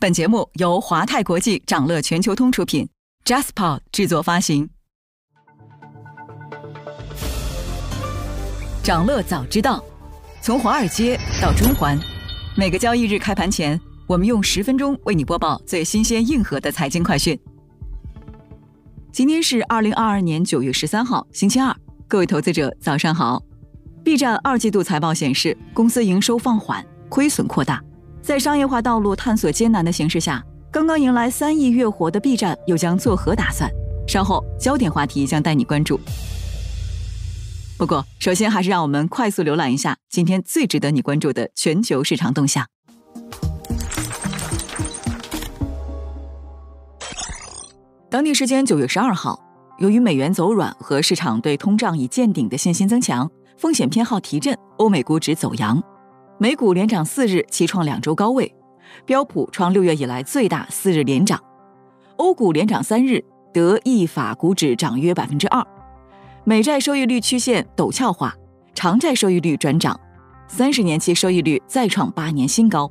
[0.00, 2.88] 本节目由华泰国际掌乐全球通出品
[3.24, 4.70] ，Jaspa 制作发行。
[8.80, 9.82] 掌乐早知道，
[10.40, 11.98] 从华尔街到中环，
[12.56, 17.36] 每个交易日开盘前，我们用十分钟为你播报最新鲜、硬核的财经快讯。
[19.10, 21.74] 今天是二零二二年九月十三号，星期二，
[22.06, 23.42] 各位投资者早上好。
[24.04, 27.82] B 站二季度财报显示，公司营收放缓，亏损扩大。
[28.22, 33.70] 在商业化道路探索艰难的形势下，刚刚迎来三亿月活的 B 站又将作何打算？
[34.06, 35.98] 稍后焦点话题将带你关注。
[37.78, 42.66] 不过，首先还是让我们快速浏览一下今天最值得你关注的全球市场动向。
[48.10, 49.38] 当地时间九月十二号，
[49.78, 55.82] 由于美元走软和市场对通胀已见顶的信心增强，风险偏好提振，欧美股指走阳。
[56.40, 58.46] 美股连涨四日，齐创两周高位；
[59.04, 61.42] 标普创六月以来最大四日连涨。
[62.14, 65.66] 欧股连涨三日，德意法股指涨约百分之二。
[66.44, 68.32] 美债收益率曲线陡峭化，
[68.72, 69.98] 长债收益率转涨，
[70.46, 72.88] 三十年期收益率再创八年新高。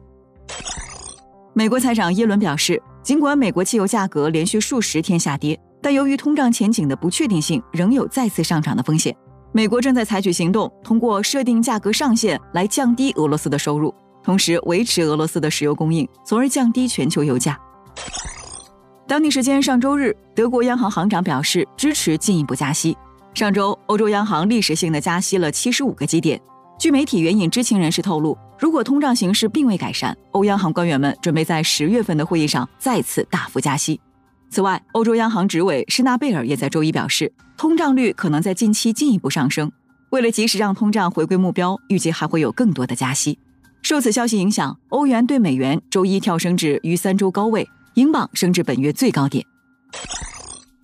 [1.53, 9.15] 美国财长耶伦表示，尽管美国汽油价格连续数十天下跌，但由于通胀前景的不确定性，仍有再次上涨的风险。
[9.57, 13.91] 美国正在采取行动，通过设定价格上限来降低俄罗斯的收入，
[14.23, 17.59] 同时维持俄罗斯的石油供应，从而降低全球油价。
[19.07, 22.95] 当地时间上周日，德国央行行长表示支持进一步加息。
[23.33, 26.39] 上周，欧洲央行历史性的加息了七十五个基点。
[26.77, 33.99] 据媒体援引知情人士透露，如果通胀形势并未改善，欧央行官员们准备在十月份的会议上再次大幅加息。
[34.49, 37.31] 此外，欧洲央行执委施纳贝尔也在周一表示。
[37.57, 39.71] 通胀率可能在近期进一步上升。
[40.11, 43.39] 为了及时让通胀回归目标，预计还会有更多的加息。
[43.81, 49.43] 受此消息影响，欧元对美元周一跳升至逾三周高位，英镑升至本月最高点。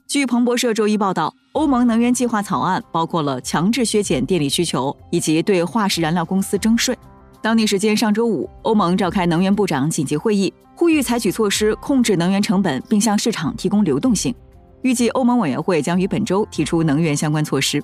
[0.08, 6.98] 据彭博社周一报道，欧盟能源计划草案包括了强制削减电力需求以及对化石燃料公司征税。
[7.44, 14.34] 当地时间上周五，欧盟召开能源部长紧急会议，呼吁采取措施控制能源成本，并向市场提供流动性。
[14.82, 17.84] 预计欧盟委员会将于本周提出能源相关措施。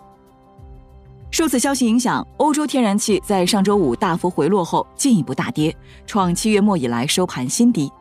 [1.30, 5.76] 受此消息影响，欧洲天然气在上周五大幅回落后进一步大跌，
[6.08, 7.92] 创七月末以来收盘新低。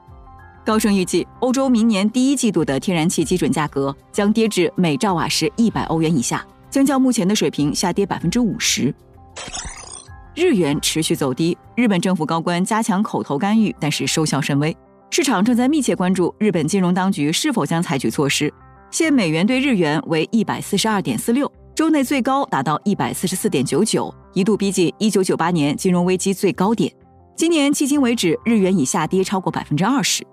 [0.64, 8.94] 高盛预计，欧洲明年第一季度的天然气基准价格将跌至每兆瓦时一百欧元以下，将较目前的水平下跌百分之五十。
[10.38, 14.74] 日元持续走低，日本政府高官加强口头干预，但是收效甚微。
[15.10, 18.52] 市场正在密切关注日本金融当局是否将采取措施。
[18.88, 26.92] 现美元对日元为一百四十二点四六，周内最高达到一百四十四点九九，一度逼近一九九八年金融危机最高点。
[27.34, 30.24] 今年迄今为止，日元已下跌超过百分之二十。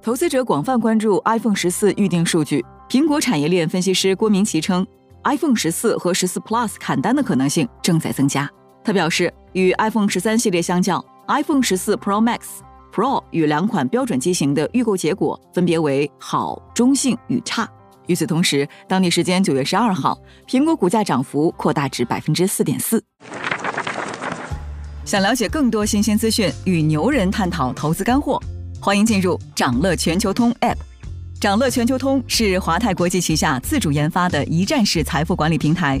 [0.00, 2.64] 投资者广泛关注 iPhone 十四预定数据。
[2.88, 4.86] 苹果产业链分析师郭明奇称
[5.24, 8.48] ，iPhone 十四和十四 Plus 砍单的可能性正在增加。
[8.84, 12.40] 他表示，与 iPhone 十三系列相较，iPhone 十四 Pro Max。
[12.92, 17.66] Pro 与两款标准机型的预购结果分别为好、中性与差。
[18.08, 23.02] 与此同时，当地时间九月十二号，苹果股价涨幅扩大至百分之四点四。
[25.06, 28.38] 想了解更多新鲜资讯，与牛人探讨投资干货，
[28.82, 30.76] 欢迎进入掌乐全球通 App。
[31.40, 36.00] 掌乐全球通是华泰国际旗下自主研发的一站式财富管理平台，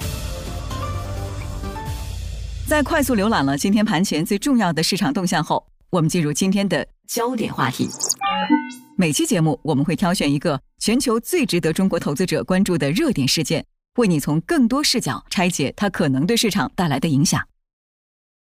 [2.71, 6.87] 在快速浏览了今天盘前最重要的市场动向后，我们进入今天的。
[7.05, 7.89] 焦点话题，
[8.95, 13.65] 每期节目我们会挑选一个全球最值得中国投资者关注的热点事件，
[13.97, 17.45] 为你从更多视角拆解它可能对市场带来的影响。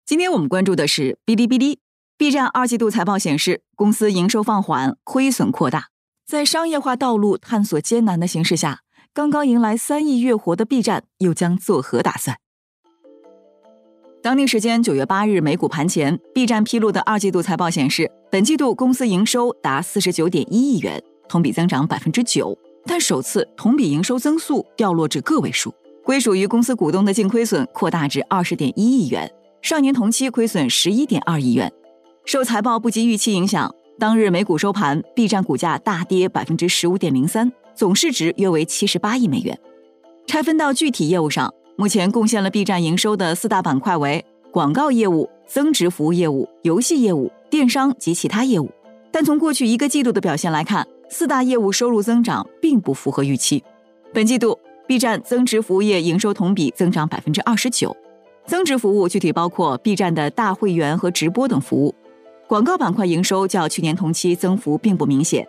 [0.05, 1.79] 今天我们关注的是哔哩哔哩
[2.17, 5.89] ，B 站二季度财报显示，公司营收放缓，亏损扩大，
[6.25, 8.83] 在商业化道路探索艰难的形势下，
[9.13, 12.37] 刚刚迎来三亿月活的 B 站又将作何打算？
[14.23, 25.73] 当地时间九月八日，美股盘前，B 站披露的二季度财报显示，本季度公司营收达四十九点一亿元，同比增长百分之九，但首次同比营收增速掉落至个位数。
[26.05, 29.29] 归属于公司股东的净亏损扩大至二十点一亿元，
[29.61, 31.69] 上年同期亏损十一点二亿元。
[32.23, 39.59] 受财报不及预期影响当日美股收盘，B 站股价大跌百分之十五点零三，总市值约为七十八亿美元。
[40.25, 48.69] 拆分到具体业务上，目前贡献了 B 站营收的四大板块为广告业务、增值服务业务、游戏业务、电商及其他业务。
[49.11, 53.63] 但从过去一个季度的表现来看，四大业务收入增长并不符合预期。
[54.13, 57.95] 本季度，B 站增值服务业营收同比增长百分之二十九。
[58.45, 61.95] 增值服务具体包括 B 站的大会员和直播等服务。
[62.47, 65.47] 广告板块营收较去年同期增幅并不明显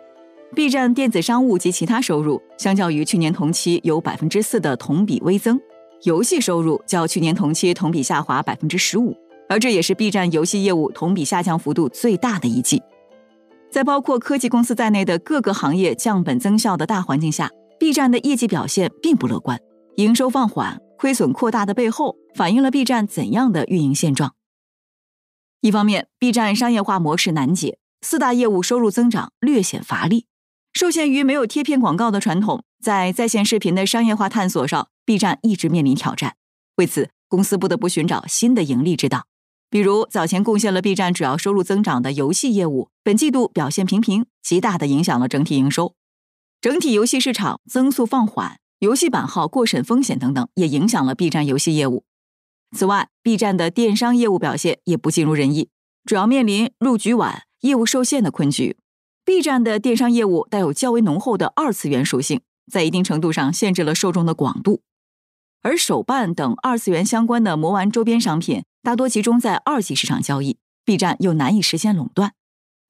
[0.55, 5.59] ，B 站电子商务及其他收入相较于去年同期有百分之四的同比微增，
[6.05, 9.17] 游戏收入较去年同期同比下滑百分之十五，
[9.49, 12.79] 而这也是 B 站游戏业务同比下降幅度最大的一季。
[13.71, 17.49] 在包括科技公司在内的各个行业降本增效的大环境下
[17.79, 19.59] ，B 站的业绩表现并不乐观，
[19.95, 24.35] 营收放缓、亏损扩大的背后，反映了 B 站怎样的运营现状？
[25.61, 30.27] 一方面，B 站商业化模式难解，四大业务收入增长略显乏力，
[30.71, 36.35] 受限于没有贴片广告的传统，在在线视频的商业化探索上，B 站一直面临挑战。
[36.75, 39.27] 为此，公司不得不寻找新的盈利之道。
[39.69, 45.95] 比如，早前贡献了 B 站主要收入增长的游戏业务，本季度表现平平，极大的影响了整体营收。
[46.61, 52.05] 整体游戏市场增速放缓，游戏版号过审风险等等，也影响了 B 站游戏业务。
[52.75, 55.69] 此外，B 站的电商业务表现也不尽如人意，
[56.05, 58.77] 主要面临入局晚、业务受限的困局。
[59.23, 64.81] B 站的电商业务带有较为浓厚的二次元属性，在一定程度上限制了受众的广度。
[65.61, 72.33] 而手办等二次元相关的魔玩周边商品大多集中在二级市场交易，B 站又难以实现垄断。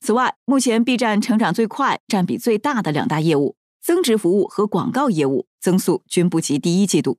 [0.02, 7.18] 此外，目前 B 站成长最快、占比最大的两大业务——增值服务和广告业务，增速均不及第一季度。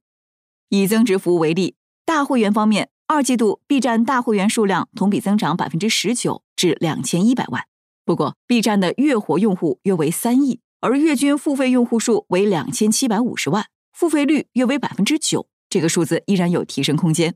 [0.68, 1.76] 以增值服务为例。
[2.04, 7.64] 大会员方面，二季度 B 站大会员数量同比增长百分之十九，至两千一百万。
[8.04, 17.34] 不过，B 站的月活用户约为三亿，而月均付费用户数为两千七百五十万，付费率约为百分之九，这个数字依然有提升空间。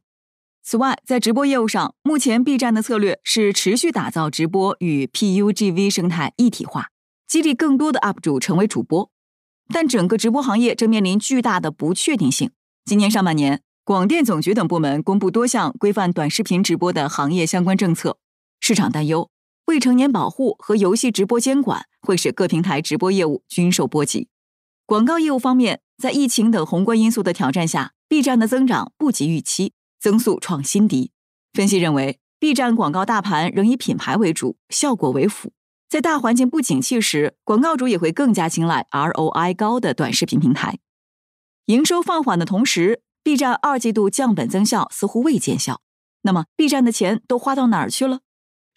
[0.63, 6.91] 此外，在直播业务上，目前 B 站的策略是持续打造直播与 PUGV 生态一体化，
[7.27, 9.11] 激励更多的 UP 主成为主播。
[9.75, 12.53] 但整个直播行业正面临巨大的不确定性。
[12.85, 13.63] 今年上半年。
[13.83, 18.19] 广电总局等部门公布多项规范短视频直播的行业相关政策，
[18.61, 19.29] 市场担忧
[19.71, 24.27] 未成年保护和游戏直播监管会使各平台直播业务均受波及。
[24.85, 31.13] 广告业务方面，在疫情等宏观因素的挑战下，B 站的增长不及预期，增速创新低。
[31.53, 35.53] 分析认为，B 站广告大盘仍以品牌为主，效果为辅。
[35.89, 40.81] 在大环境不景气时，广告主也会更加青睐 ROI 高的短视频平台。
[41.67, 43.03] 营收放缓的同时。
[43.23, 45.83] B 站二季度降本增效似乎未见效，
[46.23, 48.21] 那么 B 站的钱都花到哪儿去了？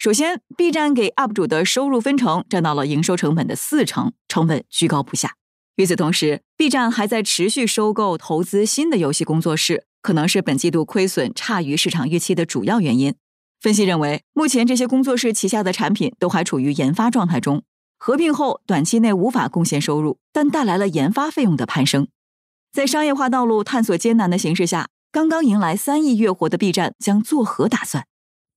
[0.04, 5.36] 首先，B 站给 UP 主的收入分成占到了营收成本的四成，成本居高不下。
[5.76, 13.14] 与此同时，B 站还在持续收购投资新的游戏工作室，可能是本季度亏损差于市场预期的主要原因。
[13.62, 17.62] 分析认为，目前这些工作室旗下的产品都还处于研发状态中，
[17.96, 22.08] 合并后短期内无法贡献收入，但带来了研发费用的攀升。
[22.74, 28.04] 在商业化道路探索艰难的形势下，刚刚迎来三亿月活的 B 站将作何打算？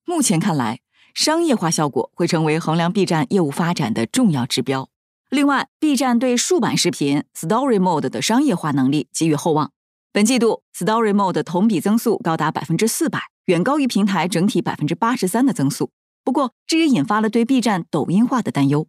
[0.04, 0.82] 目前看来，
[1.18, 4.88] 商业化效果会成为衡量 B 站业务发展的重要指标。
[5.31, 9.72] 另外，B 站对竖版视频 Story Mode 的商业化能力给予厚望。
[10.13, 15.89] 本季度 Story Mode 同比增速高达百分之四百，远高于平台整体百分之八十三的增速。
[16.24, 18.88] 不过，这也引发了对 B 站抖音化的担忧。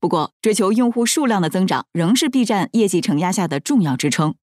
[0.00, 4.34] 不过，追求用户数量的增长仍是 B 站业绩承压下的重要支撑。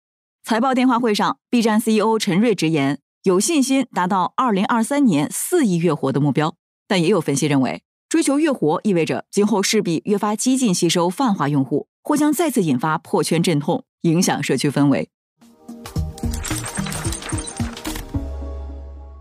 [0.44, 6.56] 财报电话会上，B 站 CEO 陈瑞直言，有信心达到2023年四亿月活的目标。
[6.88, 15.10] 但也有分析认为，追求越活意味着今后势必越发激进吸收泛化用户，或将再次引发破圈阵痛，影响社区氛围。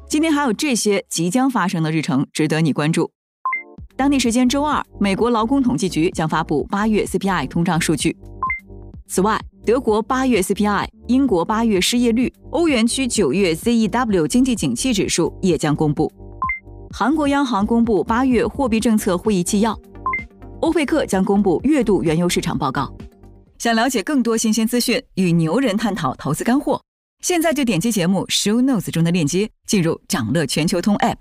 [0.08, 3.10] 今天还有这些即将发生的日程值得你关注。
[3.96, 8.16] 当地时间周二，美国劳工统计局将发布八月 CPI 通胀数据。
[9.06, 16.12] 此外，德国八月 CPI、英国八月失业率、欧元区九月 ZEW 经济景气指数也将公布。
[16.96, 19.76] 韩国央行公布八月货币政策会议纪要。
[20.60, 22.88] 欧佩克将公布月度原油市场报告。
[23.58, 26.80] 想了解更多新鲜资讯，与牛人探讨投资干货，
[27.20, 31.16] 现在就点击节目 Show Notes 中的链接，进入掌乐全球通 App。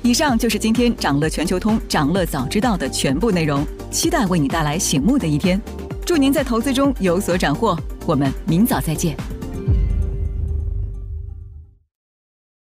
[0.00, 5.60] 以上就是今天掌乐全球通、掌乐早知道的全部内容，期待为你带来醒目的一天。
[6.06, 9.14] 祝您在投资中有所斩获，我们明早再见。